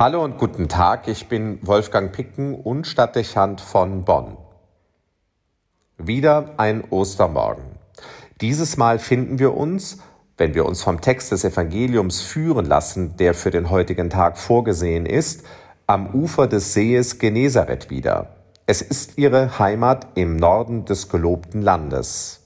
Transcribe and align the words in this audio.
Hallo 0.00 0.24
und 0.24 0.38
guten 0.38 0.66
Tag, 0.66 1.08
ich 1.08 1.28
bin 1.28 1.58
Wolfgang 1.60 2.10
Picken 2.10 2.54
und 2.54 2.86
Stadtdechant 2.86 3.60
von 3.60 4.06
Bonn. 4.06 4.38
Wieder 5.98 6.54
ein 6.56 6.84
Ostermorgen. 6.88 7.64
Dieses 8.40 8.78
Mal 8.78 8.98
finden 8.98 9.38
wir 9.38 9.54
uns, 9.54 9.98
wenn 10.38 10.54
wir 10.54 10.64
uns 10.64 10.82
vom 10.82 11.02
Text 11.02 11.32
des 11.32 11.44
Evangeliums 11.44 12.22
führen 12.22 12.64
lassen, 12.64 13.18
der 13.18 13.34
für 13.34 13.50
den 13.50 13.68
heutigen 13.68 14.08
Tag 14.08 14.38
vorgesehen 14.38 15.04
ist, 15.04 15.44
am 15.86 16.14
Ufer 16.14 16.46
des 16.46 16.72
Sees 16.72 17.18
Genezareth 17.18 17.90
wieder. 17.90 18.36
Es 18.64 18.80
ist 18.80 19.18
ihre 19.18 19.58
Heimat 19.58 20.06
im 20.14 20.36
Norden 20.36 20.86
des 20.86 21.10
gelobten 21.10 21.60
Landes. 21.60 22.39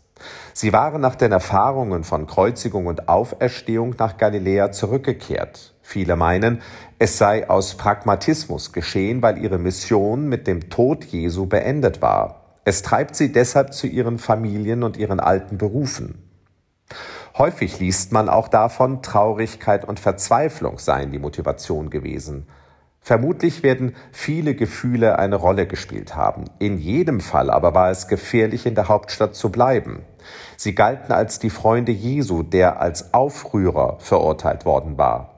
Sie 0.53 0.73
waren 0.73 1.01
nach 1.01 1.17
den 1.17 1.33
Erfahrungen 1.33 2.05
von 2.05 2.27
Kreuzigung 2.27 2.87
und 2.87 3.09
Auferstehung 3.09 3.95
nach 3.99 4.17
Galiläa 4.17 4.73
zurückgekehrt. 4.73 5.75
Viele 5.83 6.17
meinen, 6.17 6.63
es 6.99 7.19
sei 7.19 7.51
aus 7.51 7.75
Pragmatismus 7.77 8.73
geschehen, 8.73 9.21
weil 9.21 9.39
ihre 9.39 9.59
Mission 9.59 10.29
mit 10.29 10.47
dem 10.47 10.71
Tod 10.71 11.05
Jesu 11.05 11.47
beendet 11.47 12.01
war. 12.01 12.59
Es 12.65 12.83
treibt 12.83 13.15
sie 13.17 13.33
deshalb 13.33 13.75
zu 13.75 13.87
ihren 13.87 14.19
Familien 14.19 14.83
und 14.83 14.97
ihren 14.97 15.21
alten 15.21 15.59
Berufen. 15.59 16.23
Häufig 17.37 17.81
liest 17.81 18.13
man 18.13 18.29
auch 18.29 18.49
davon, 18.49 19.03
Traurigkeit 19.03 19.85
und 19.85 20.01
Verzweiflung 20.01 20.79
seien 20.79 21.11
die 21.11 21.19
Motivation 21.19 21.91
gewesen. 21.91 22.47
Vermutlich 23.01 23.63
werden 23.63 23.97
viele 24.13 24.55
Gefühle 24.55 25.19
eine 25.19 25.37
Rolle 25.37 25.67
gespielt 25.67 26.17
haben. 26.17 26.45
In 26.59 26.79
jedem 26.79 27.21
Fall 27.21 27.51
aber 27.51 27.75
war 27.75 27.91
es 27.91 28.09
gefährlich, 28.09 28.65
in 28.65 28.75
der 28.75 28.89
Hauptstadt 28.89 29.35
zu 29.35 29.51
bleiben. 29.51 30.05
Sie 30.57 30.75
galten 30.75 31.13
als 31.13 31.39
die 31.39 31.51
Freunde 31.51 31.93
Jesu, 31.93 32.43
der 32.43 32.81
als 32.81 33.15
Aufrührer 33.15 33.97
verurteilt 34.01 34.65
worden 34.65 34.99
war. 34.99 35.31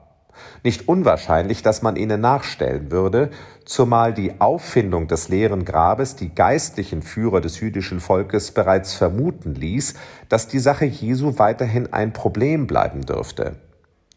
Nicht 0.63 0.87
unwahrscheinlich, 0.87 1.63
dass 1.63 1.81
man 1.81 1.95
ihnen 1.95 2.21
nachstellen 2.21 2.91
würde, 2.91 3.31
zumal 3.65 4.13
die 4.13 4.39
Auffindung 4.39 5.07
des 5.07 5.29
leeren 5.29 5.65
Grabes 5.65 6.15
die 6.15 6.33
geistlichen 6.33 7.01
Führer 7.01 7.41
des 7.41 7.59
jüdischen 7.59 7.99
Volkes 7.99 8.51
bereits 8.51 8.93
vermuten 8.93 9.55
ließ, 9.55 9.95
dass 10.29 10.47
die 10.47 10.59
Sache 10.59 10.85
Jesu 10.85 11.37
weiterhin 11.37 11.93
ein 11.93 12.13
Problem 12.13 12.67
bleiben 12.67 13.01
dürfte. 13.05 13.55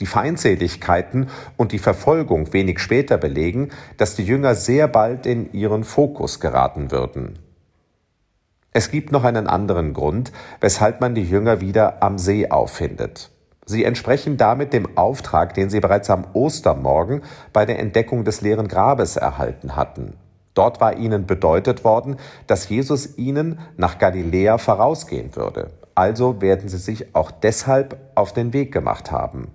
Die 0.01 0.07
Feindseligkeiten 0.07 1.29
und 1.59 1.73
die 1.73 1.79
Verfolgung 1.79 2.53
wenig 2.55 2.79
später 2.79 3.19
belegen, 3.19 3.69
dass 3.99 4.17
die 4.17 4.25
Jünger 4.25 4.55
sehr 4.55 4.89
bald 4.89 5.27
in 5.27 5.53
ihren 5.53 5.85
Fokus 5.85 6.41
geraten 6.41 6.91
würden. 6.91 7.39
Es 8.73 8.93
gibt 8.93 9.11
noch 9.11 9.25
einen 9.25 9.49
anderen 9.49 9.95
Grund, 9.95 10.31
weshalb 10.61 11.01
man 11.01 11.17
die 11.17 11.25
Jünger 11.25 11.61
wieder 11.61 12.03
am 12.03 12.19
See 12.19 12.49
auffindet. 12.51 13.31
Sie 13.67 13.85
entsprechen 13.85 14.37
damit 14.37 14.73
dem 14.73 14.97
Auftrag, 14.97 15.55
den 15.55 15.71
sie 15.71 15.81
bereits 15.81 16.09
am 16.09 16.25
Ostermorgen 16.35 17.23
bei 17.53 17.67
der 17.67 17.81
Entdeckung 17.81 18.25
des 18.25 18.41
leeren 18.43 18.69
Grabes 18.69 19.17
erhalten 19.17 19.75
hatten. 19.75 20.15
Dort 20.55 20.81
war 20.81 20.97
ihnen 20.97 21.27
bedeutet 21.27 21.85
worden, 21.85 22.17
dass 22.47 22.69
Jesus 22.69 23.19
ihnen 23.19 23.59
nach 23.77 23.99
Galiläa 23.99 24.59
vorausgehen 24.59 25.35
würde. 25.35 25.71
Also 25.97 26.41
werden 26.41 26.69
sie 26.69 26.79
sich 26.79 27.15
auch 27.15 27.31
deshalb 27.31 27.97
auf 28.15 28.33
den 28.33 28.53
Weg 28.53 28.73
gemacht 28.73 29.11
haben. 29.11 29.49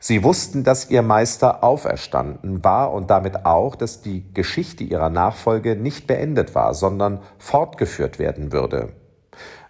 Sie 0.00 0.22
wussten, 0.22 0.62
dass 0.62 0.90
ihr 0.90 1.02
Meister 1.02 1.64
auferstanden 1.64 2.62
war 2.62 2.92
und 2.92 3.10
damit 3.10 3.44
auch, 3.44 3.74
dass 3.74 4.00
die 4.00 4.32
Geschichte 4.32 4.84
ihrer 4.84 5.10
Nachfolge 5.10 5.74
nicht 5.74 6.06
beendet 6.06 6.54
war, 6.54 6.74
sondern 6.74 7.20
fortgeführt 7.38 8.18
werden 8.18 8.52
würde. 8.52 8.90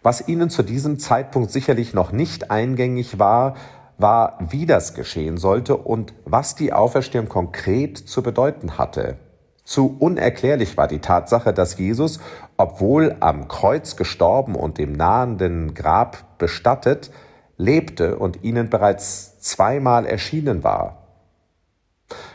Was 0.02 0.28
ihnen 0.28 0.50
zu 0.50 0.62
diesem 0.62 0.98
Zeitpunkt 0.98 1.50
sicherlich 1.50 1.94
noch 1.94 2.12
nicht 2.12 2.50
eingängig 2.50 3.18
war, 3.18 3.54
war, 3.96 4.38
wie 4.50 4.66
das 4.66 4.94
geschehen 4.94 5.38
sollte 5.38 5.76
und 5.76 6.14
was 6.24 6.54
die 6.54 6.72
Auferstehung 6.72 7.28
konkret 7.28 7.98
zu 7.98 8.22
bedeuten 8.22 8.78
hatte. 8.78 9.16
Zu 9.64 9.96
unerklärlich 9.98 10.76
war 10.76 10.88
die 10.88 11.00
Tatsache, 11.00 11.52
dass 11.52 11.76
Jesus, 11.78 12.20
obwohl 12.56 13.16
am 13.20 13.48
Kreuz 13.48 13.96
gestorben 13.96 14.55
und 14.55 14.78
im 14.78 14.92
nahenden 14.92 15.74
Grab 15.74 16.38
bestattet, 16.38 17.11
lebte 17.58 18.17
und 18.17 18.42
ihnen 18.45 18.70
bereits 18.70 19.41
zweimal 19.41 20.07
erschienen 20.07 20.64
war. 20.64 21.08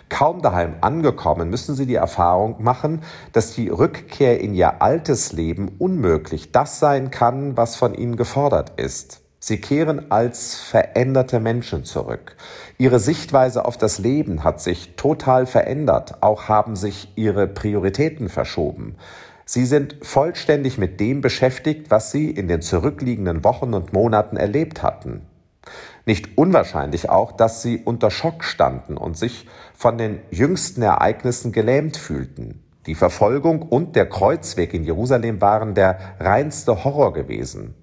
Kaum 0.09 0.43
daheim 0.43 0.75
angekommen, 0.81 1.49
müssen 1.49 1.73
sie 1.73 1.87
die 1.87 1.95
Erfahrung 1.95 2.61
machen, 2.61 3.01
dass 3.31 3.55
die 3.55 3.69
Rückkehr 3.69 4.39
in 4.39 4.53
ihr 4.53 4.83
altes 4.83 5.31
Leben 5.31 5.69
unmöglich 5.79 6.51
das 6.51 6.79
sein 6.79 7.09
kann, 7.09 7.57
was 7.57 7.75
von 7.75 7.95
ihnen 7.95 8.15
gefordert 8.15 8.73
ist. 8.79 9.21
Sie 9.39 9.59
kehren 9.59 10.11
als 10.11 10.55
veränderte 10.55 11.39
Menschen 11.39 11.83
zurück. 11.83 12.35
Ihre 12.77 12.99
Sichtweise 12.99 13.65
auf 13.65 13.75
das 13.77 13.97
Leben 13.97 14.43
hat 14.43 14.61
sich 14.61 14.95
total 14.95 15.47
verändert, 15.47 16.21
auch 16.21 16.47
haben 16.47 16.75
sich 16.75 17.11
ihre 17.15 17.47
Prioritäten 17.47 18.29
verschoben. 18.29 18.95
Sie 19.53 19.67
sind 19.67 19.97
vollständig 20.01 20.79
mit 20.79 20.99
dem 20.99 21.21
beschäftigt, 21.21 21.91
was 21.91 22.09
sie 22.09 22.31
in 22.31 22.47
den 22.47 22.63
zurückliegenden 22.63 23.43
Wochen 23.43 23.75
und 23.75 23.93
Monaten 23.93 24.35
erlebt 24.35 24.81
hatten. 24.81 25.27
Nicht 26.07 26.39
unwahrscheinlich 26.39 27.11
auch, 27.11 27.31
dass 27.31 27.61
sie 27.61 27.77
unter 27.77 28.09
Schock 28.09 28.43
standen 28.43 28.97
und 28.97 29.15
sich 29.15 29.47
von 29.75 29.99
den 29.99 30.21
jüngsten 30.31 30.81
Ereignissen 30.81 31.51
gelähmt 31.51 31.97
fühlten. 31.97 32.63
Die 32.87 32.95
Verfolgung 32.95 33.61
und 33.61 33.95
der 33.95 34.09
Kreuzweg 34.09 34.73
in 34.73 34.85
Jerusalem 34.85 35.39
waren 35.39 35.75
der 35.75 35.99
reinste 36.19 36.83
Horror 36.83 37.13
gewesen. 37.13 37.75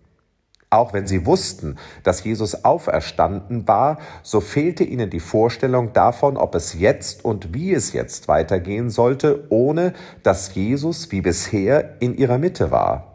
Auch 0.73 0.93
wenn 0.93 1.09
sie 1.09 1.27
wussten, 1.27 1.79
dass 2.05 2.23
Jesus 2.23 2.65
auferstanden 2.65 3.67
war, 3.67 3.99
so 4.23 4.41
fehlte 4.41 4.85
ihnen 4.85 5.11
die 5.11 5.19
Vorstellung 5.19 5.93
davon, 5.93 6.37
ob 6.37 6.55
es 6.55 6.75
jetzt 6.75 7.25
und 7.25 7.53
wie 7.53 7.75
es 7.75 7.93
jetzt 7.93 8.29
weitergehen 8.29 8.89
sollte, 8.89 9.47
ohne 9.49 9.95
dass 10.23 10.55
Jesus 10.55 11.11
wie 11.11 11.23
bisher 11.23 12.01
in 12.01 12.17
ihrer 12.17 12.39
Mitte 12.39 12.71
war. 12.71 13.11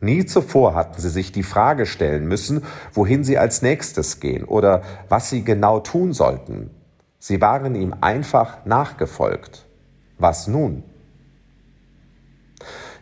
Nie 0.00 0.26
zuvor 0.26 0.74
hatten 0.74 1.00
sie 1.00 1.08
sich 1.08 1.32
die 1.32 1.42
Frage 1.42 1.86
stellen 1.86 2.28
müssen, 2.28 2.62
wohin 2.92 3.24
sie 3.24 3.38
als 3.38 3.62
nächstes 3.62 4.20
gehen 4.20 4.44
oder 4.44 4.82
was 5.08 5.30
sie 5.30 5.44
genau 5.44 5.80
tun 5.80 6.12
sollten. 6.12 6.70
Sie 7.18 7.40
waren 7.40 7.74
ihm 7.74 7.94
einfach 8.02 8.64
nachgefolgt. 8.66 9.66
Was 10.18 10.46
nun? 10.46 10.84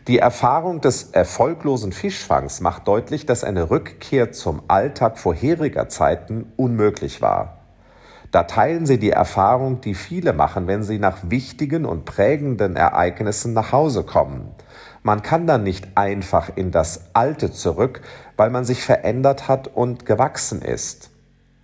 Die 0.07 0.19
Erfahrung 0.19 0.79
des 0.79 1.11
erfolglosen 1.11 1.91
Fischfangs 1.91 2.61
macht 2.61 2.87
deutlich, 2.87 3.25
dass 3.25 3.43
eine 3.43 3.69
Rückkehr 3.69 4.31
zum 4.31 4.61
Alltag 4.69 5.17
vorheriger 5.17 5.89
Zeiten 5.89 6.53
unmöglich 6.55 7.21
war. 7.21 7.57
Da 8.31 8.43
teilen 8.43 8.85
sie 8.85 8.99
die 8.99 9.09
Erfahrung, 9.09 9.81
die 9.81 9.95
viele 9.95 10.31
machen, 10.31 10.65
wenn 10.65 10.83
sie 10.83 10.97
nach 10.97 11.17
wichtigen 11.23 11.83
und 11.83 12.05
prägenden 12.05 12.77
Ereignissen 12.77 13.51
nach 13.51 13.73
Hause 13.73 14.03
kommen. 14.03 14.55
Man 15.03 15.23
kann 15.23 15.45
dann 15.45 15.63
nicht 15.63 15.89
einfach 15.95 16.51
in 16.55 16.71
das 16.71 17.09
Alte 17.13 17.51
zurück, 17.51 17.99
weil 18.37 18.49
man 18.49 18.63
sich 18.63 18.83
verändert 18.83 19.49
hat 19.49 19.67
und 19.67 20.05
gewachsen 20.05 20.61
ist. 20.61 21.09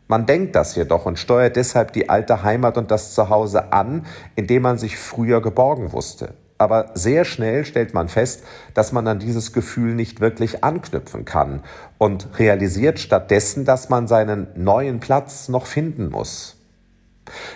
Man 0.10 0.26
denkt 0.26 0.58
das 0.58 0.76
jedoch 0.76 1.06
und 1.06 1.18
steuert 1.18 1.56
deshalb 1.56 1.94
die 1.94 2.10
alte 2.10 2.44
Heimat 2.44 2.78
und 2.78 2.92
das 2.92 3.14
Zuhause 3.14 3.72
an, 3.72 4.06
in 4.36 4.48
dem 4.48 4.64
man 4.64 4.78
sich 4.78 4.98
früher 4.98 5.42
geborgen 5.42 5.94
wusste. 5.94 6.34
Aber 6.58 6.92
sehr 6.94 7.26
schnell 7.26 7.66
stellt 7.66 7.94
man 7.94 8.10
fest, 8.10 8.44
dass 8.74 8.92
man 8.92 9.08
an 9.08 9.20
dieses 9.20 9.54
Gefühl 9.54 9.96
nicht 9.96 10.22
wirklich 10.22 10.64
anknüpfen 10.64 11.26
kann 11.26 11.64
und 11.98 12.40
realisiert 12.40 13.00
stattdessen, 13.00 13.66
dass 13.66 13.90
man 13.90 14.08
seinen 14.08 14.48
neuen 14.56 15.00
Platz 15.00 15.50
noch 15.50 15.66
finden 15.66 16.10
muss. 16.10 16.58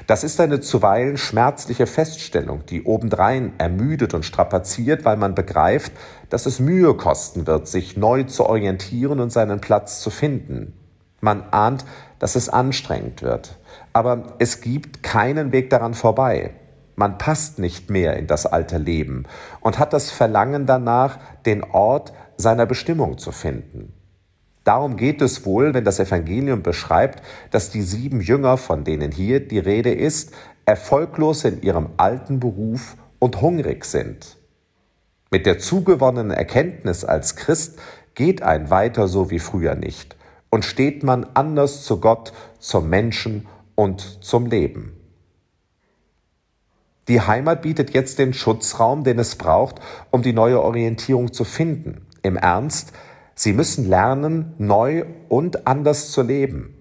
Das 0.07 0.23
ist 0.23 0.39
eine 0.39 0.61
zuweilen 0.61 1.17
schmerzliche 1.17 1.87
Feststellung, 1.87 2.65
die 2.65 2.83
obendrein 2.83 3.53
ermüdet 3.57 4.13
und 4.13 4.23
strapaziert, 4.23 5.05
weil 5.05 5.17
man 5.17 5.35
begreift, 5.35 5.91
dass 6.29 6.45
es 6.45 6.59
Mühe 6.59 6.93
kosten 6.93 7.47
wird, 7.47 7.67
sich 7.67 7.97
neu 7.97 8.23
zu 8.23 8.45
orientieren 8.45 9.19
und 9.19 9.31
seinen 9.31 9.59
Platz 9.59 9.99
zu 10.01 10.09
finden. 10.09 10.73
Man 11.19 11.43
ahnt, 11.51 11.83
dass 12.19 12.35
es 12.35 12.49
anstrengend 12.49 13.21
wird, 13.21 13.57
aber 13.91 14.35
es 14.39 14.61
gibt 14.61 15.03
keinen 15.03 15.51
Weg 15.51 15.69
daran 15.69 15.93
vorbei. 15.93 16.53
Man 16.99 17.19
passt 17.19 17.59
nicht 17.59 17.91
mehr 17.91 18.17
in 18.17 18.25
das 18.25 18.47
alte 18.47 18.79
Leben 18.79 19.25
und 19.61 19.77
hat 19.77 19.93
das 19.93 20.09
Verlangen 20.09 20.65
danach, 20.65 21.19
den 21.45 21.63
Ort 21.63 22.11
seiner 22.37 22.65
Bestimmung 22.65 23.19
zu 23.19 23.31
finden. 23.31 23.93
Darum 24.63 24.97
geht 24.97 25.21
es 25.21 25.45
wohl, 25.45 25.75
wenn 25.75 25.85
das 25.85 25.99
Evangelium 25.99 26.63
beschreibt, 26.63 27.21
dass 27.51 27.69
die 27.69 27.83
sieben 27.83 28.19
Jünger, 28.19 28.57
von 28.57 28.83
denen 28.83 29.11
hier 29.11 29.39
die 29.47 29.59
Rede 29.59 29.93
ist, 29.93 30.33
erfolglos 30.65 31.43
in 31.43 31.61
ihrem 31.61 31.89
alten 31.97 32.39
Beruf 32.39 32.97
und 33.19 33.41
hungrig 33.41 33.85
sind. 33.85 34.35
Mit 35.29 35.45
der 35.45 35.59
zugewonnenen 35.59 36.31
Erkenntnis 36.31 37.05
als 37.05 37.35
Christ 37.35 37.77
geht 38.15 38.41
ein 38.41 38.71
weiter 38.71 39.07
so 39.07 39.29
wie 39.29 39.39
früher 39.39 39.75
nicht 39.75 40.15
und 40.49 40.65
steht 40.65 41.03
man 41.03 41.27
anders 41.35 41.83
zu 41.83 41.99
Gott, 41.99 42.33
zum 42.57 42.89
Menschen 42.89 43.45
und 43.75 44.01
zum 44.23 44.47
Leben. 44.47 44.96
Die 47.07 47.21
Heimat 47.21 47.61
bietet 47.61 47.93
jetzt 47.93 48.19
den 48.19 48.33
Schutzraum, 48.33 49.03
den 49.03 49.19
es 49.19 49.35
braucht, 49.35 49.79
um 50.11 50.21
die 50.21 50.33
neue 50.33 50.61
Orientierung 50.61 51.31
zu 51.31 51.43
finden. 51.45 52.05
Im 52.21 52.35
Ernst, 52.35 52.91
Sie 53.33 53.53
müssen 53.53 53.87
lernen, 53.87 54.55
neu 54.57 55.05
und 55.29 55.67
anders 55.67 56.11
zu 56.11 56.23
leben. 56.23 56.73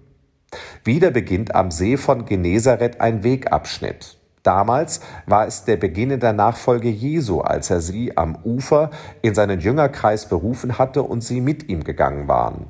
Wieder 0.83 1.11
beginnt 1.11 1.53
am 1.53 1.69
See 1.69 1.97
von 1.97 2.25
Genezareth 2.25 2.99
ein 2.99 3.23
Wegabschnitt. 3.23 4.17
Damals 4.41 5.01
war 5.27 5.45
es 5.45 5.65
der 5.65 5.77
Beginn 5.77 6.19
der 6.19 6.33
Nachfolge 6.33 6.89
Jesu, 6.89 7.41
als 7.41 7.69
er 7.69 7.79
sie 7.79 8.17
am 8.17 8.37
Ufer 8.43 8.89
in 9.21 9.35
seinen 9.35 9.59
Jüngerkreis 9.59 10.29
berufen 10.29 10.79
hatte 10.79 11.03
und 11.03 11.21
sie 11.21 11.41
mit 11.41 11.69
ihm 11.69 11.83
gegangen 11.83 12.27
waren. 12.27 12.65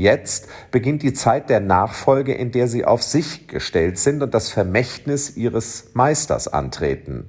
Jetzt 0.00 0.48
beginnt 0.70 1.02
die 1.02 1.12
Zeit 1.12 1.50
der 1.50 1.60
Nachfolge, 1.60 2.32
in 2.32 2.52
der 2.52 2.68
sie 2.68 2.86
auf 2.86 3.02
sich 3.02 3.48
gestellt 3.48 3.98
sind 3.98 4.22
und 4.22 4.32
das 4.32 4.48
Vermächtnis 4.48 5.36
ihres 5.36 5.90
Meisters 5.92 6.48
antreten. 6.48 7.28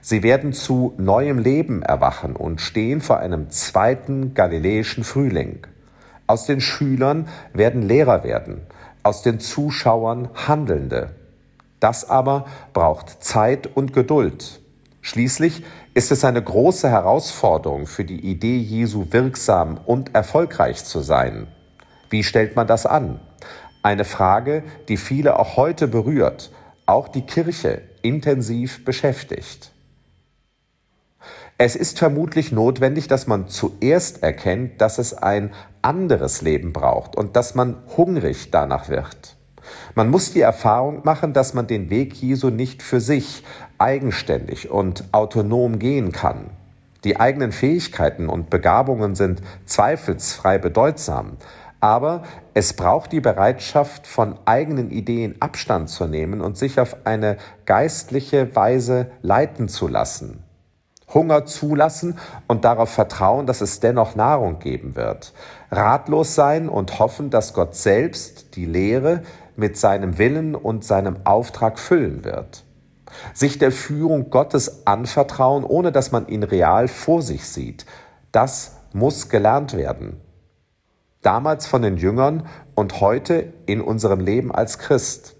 Sie 0.00 0.24
werden 0.24 0.52
zu 0.52 0.92
neuem 0.98 1.38
Leben 1.38 1.82
erwachen 1.82 2.34
und 2.34 2.60
stehen 2.60 3.00
vor 3.00 3.18
einem 3.18 3.50
zweiten 3.50 4.34
galiläischen 4.34 5.04
Frühling. 5.04 5.68
Aus 6.26 6.46
den 6.46 6.60
Schülern 6.60 7.28
werden 7.52 7.82
Lehrer 7.82 8.24
werden, 8.24 8.62
aus 9.04 9.22
den 9.22 9.38
Zuschauern 9.38 10.30
Handelnde. 10.34 11.14
Das 11.78 12.10
aber 12.10 12.46
braucht 12.72 13.22
Zeit 13.22 13.68
und 13.68 13.92
Geduld. 13.92 14.60
Schließlich 15.00 15.62
ist 15.94 16.10
es 16.10 16.24
eine 16.24 16.42
große 16.42 16.90
Herausforderung 16.90 17.86
für 17.86 18.04
die 18.04 18.18
Idee 18.18 18.58
Jesu 18.58 19.06
wirksam 19.10 19.78
und 19.86 20.12
erfolgreich 20.12 20.84
zu 20.84 21.02
sein. 21.02 21.46
Wie 22.10 22.24
stellt 22.24 22.56
man 22.56 22.66
das 22.66 22.86
an? 22.86 23.20
Eine 23.82 24.04
Frage, 24.04 24.62
die 24.88 24.96
viele 24.96 25.38
auch 25.38 25.56
heute 25.56 25.88
berührt, 25.88 26.50
auch 26.86 27.08
die 27.08 27.22
Kirche 27.22 27.82
intensiv 28.02 28.84
beschäftigt. 28.84 29.70
Es 31.56 31.76
ist 31.76 31.98
vermutlich 31.98 32.52
notwendig, 32.52 33.06
dass 33.06 33.26
man 33.26 33.48
zuerst 33.48 34.22
erkennt, 34.22 34.80
dass 34.80 34.98
es 34.98 35.14
ein 35.14 35.52
anderes 35.82 36.42
Leben 36.42 36.72
braucht 36.72 37.16
und 37.16 37.36
dass 37.36 37.54
man 37.54 37.76
hungrig 37.96 38.50
danach 38.50 38.88
wird. 38.88 39.36
Man 39.94 40.10
muss 40.10 40.32
die 40.32 40.40
Erfahrung 40.40 41.02
machen, 41.04 41.32
dass 41.32 41.54
man 41.54 41.66
den 41.66 41.90
Weg 41.90 42.14
Jesu 42.14 42.50
nicht 42.50 42.82
für 42.82 43.00
sich 43.00 43.44
eigenständig 43.78 44.70
und 44.70 45.04
autonom 45.12 45.78
gehen 45.78 46.12
kann. 46.12 46.46
Die 47.04 47.20
eigenen 47.20 47.52
Fähigkeiten 47.52 48.28
und 48.28 48.50
Begabungen 48.50 49.14
sind 49.14 49.40
zweifelsfrei 49.64 50.58
bedeutsam, 50.58 51.36
aber 51.80 52.22
es 52.54 52.74
braucht 52.74 53.12
die 53.12 53.20
Bereitschaft, 53.20 54.06
von 54.06 54.38
eigenen 54.44 54.90
Ideen 54.90 55.36
Abstand 55.40 55.88
zu 55.88 56.06
nehmen 56.06 56.40
und 56.40 56.56
sich 56.56 56.78
auf 56.78 56.96
eine 57.04 57.38
geistliche 57.66 58.54
Weise 58.54 59.10
leiten 59.22 59.68
zu 59.68 59.88
lassen. 59.88 60.44
Hunger 61.12 61.44
zulassen 61.44 62.18
und 62.46 62.64
darauf 62.64 62.90
vertrauen, 62.90 63.46
dass 63.46 63.60
es 63.60 63.80
dennoch 63.80 64.14
Nahrung 64.14 64.58
geben 64.60 64.94
wird. 64.94 65.32
Ratlos 65.70 66.34
sein 66.34 66.68
und 66.68 66.98
hoffen, 66.98 67.30
dass 67.30 67.52
Gott 67.52 67.74
selbst 67.74 68.54
die 68.56 68.66
Lehre 68.66 69.22
mit 69.56 69.76
seinem 69.76 70.18
Willen 70.18 70.54
und 70.54 70.84
seinem 70.84 71.16
Auftrag 71.24 71.78
füllen 71.78 72.24
wird. 72.24 72.64
Sich 73.34 73.58
der 73.58 73.72
Führung 73.72 74.30
Gottes 74.30 74.86
anvertrauen, 74.86 75.64
ohne 75.64 75.90
dass 75.90 76.12
man 76.12 76.28
ihn 76.28 76.44
real 76.44 76.86
vor 76.86 77.22
sich 77.22 77.48
sieht, 77.48 77.86
das 78.30 78.76
muss 78.92 79.28
gelernt 79.28 79.76
werden. 79.76 80.20
Damals 81.22 81.66
von 81.66 81.82
den 81.82 81.98
Jüngern 81.98 82.46
und 82.74 83.00
heute 83.02 83.52
in 83.66 83.82
unserem 83.82 84.20
Leben 84.20 84.52
als 84.52 84.78
Christ. 84.78 85.36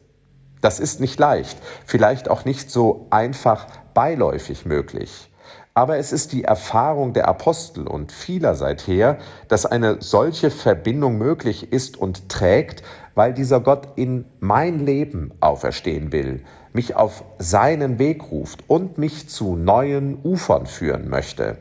Das 0.61 0.79
ist 0.79 1.01
nicht 1.01 1.19
leicht, 1.19 1.57
vielleicht 1.87 2.29
auch 2.29 2.45
nicht 2.45 2.71
so 2.71 3.07
einfach 3.09 3.67
beiläufig 3.95 4.67
möglich. 4.67 5.31
Aber 5.73 5.97
es 5.97 6.13
ist 6.13 6.33
die 6.33 6.45
Erfahrung 6.45 7.15
der 7.15 7.29
Apostel 7.29 7.87
und 7.87 8.13
vieler 8.13 8.55
seither, 8.55 9.17
dass 9.49 9.65
eine 9.65 10.03
solche 10.03 10.51
Verbindung 10.51 11.17
möglich 11.17 11.73
ist 11.73 11.97
und 11.97 12.29
trägt, 12.29 12.83
weil 13.15 13.33
dieser 13.33 13.61
Gott 13.61 13.89
in 13.97 14.27
mein 14.39 14.85
Leben 14.85 15.33
auferstehen 15.41 16.13
will, 16.13 16.45
mich 16.75 16.95
auf 16.95 17.25
seinen 17.39 17.99
Weg 17.99 18.31
ruft 18.31 18.65
und 18.69 18.99
mich 18.99 19.31
zu 19.31 19.57
neuen 19.57 20.19
Ufern 20.23 20.67
führen 20.67 21.09
möchte. 21.09 21.57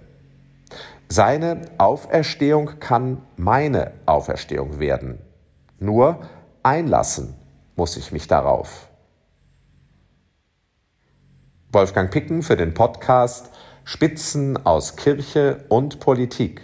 Seine 1.12 1.62
Auferstehung 1.80 2.80
kann 2.80 3.24
meine 3.36 3.94
Auferstehung 4.06 4.80
werden. 4.80 5.18
Nur 5.80 6.20
einlassen 6.62 7.34
muss 7.76 7.98
ich 7.98 8.12
mich 8.12 8.28
darauf. 8.28 8.90
Wolfgang 11.72 12.12
Picken 12.12 12.44
für 12.44 12.56
den 12.56 12.76
Podcast 12.76 13.50
Spitzen 13.86 14.64
aus 14.68 14.98
Kirche 14.98 15.66
und 15.70 16.00
Politik. 16.00 16.62